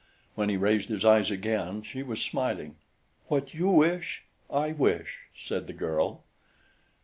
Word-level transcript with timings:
When 0.33 0.49
he 0.49 0.57
raised 0.57 0.89
his 0.89 1.05
eyes 1.05 1.29
again, 1.29 1.83
she 1.83 2.01
was 2.01 2.19
smiling. 2.23 2.75
"What 3.27 3.53
you 3.53 3.69
wish, 3.69 4.23
I 4.49 4.71
wish," 4.71 5.19
said 5.37 5.67
the 5.67 5.73
girl. 5.73 6.23